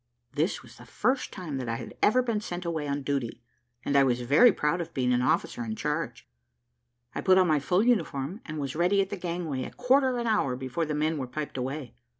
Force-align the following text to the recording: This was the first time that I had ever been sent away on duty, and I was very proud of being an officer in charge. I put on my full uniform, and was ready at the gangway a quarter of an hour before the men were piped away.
This 0.33 0.63
was 0.63 0.77
the 0.77 0.85
first 0.87 1.31
time 1.31 1.57
that 1.59 1.69
I 1.69 1.75
had 1.75 1.93
ever 2.01 2.23
been 2.23 2.41
sent 2.41 2.65
away 2.65 2.87
on 2.87 3.03
duty, 3.03 3.39
and 3.85 3.95
I 3.95 4.03
was 4.03 4.21
very 4.21 4.51
proud 4.51 4.81
of 4.81 4.95
being 4.95 5.13
an 5.13 5.21
officer 5.21 5.63
in 5.63 5.75
charge. 5.75 6.27
I 7.13 7.21
put 7.21 7.37
on 7.37 7.47
my 7.47 7.59
full 7.59 7.83
uniform, 7.83 8.41
and 8.43 8.57
was 8.57 8.75
ready 8.75 8.99
at 9.03 9.11
the 9.11 9.15
gangway 9.15 9.61
a 9.63 9.69
quarter 9.69 10.09
of 10.09 10.17
an 10.17 10.25
hour 10.25 10.55
before 10.55 10.85
the 10.87 10.95
men 10.95 11.19
were 11.19 11.27
piped 11.27 11.55
away. 11.55 11.93